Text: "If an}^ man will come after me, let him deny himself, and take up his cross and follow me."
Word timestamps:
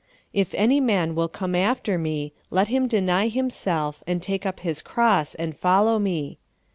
"If 0.41 0.53
an}^ 0.53 0.81
man 0.81 1.13
will 1.13 1.27
come 1.27 1.53
after 1.53 1.99
me, 1.99 2.33
let 2.49 2.69
him 2.69 2.87
deny 2.87 3.27
himself, 3.27 4.01
and 4.07 4.19
take 4.19 4.47
up 4.47 4.61
his 4.61 4.81
cross 4.81 5.35
and 5.35 5.55
follow 5.55 5.99
me." 5.99 6.39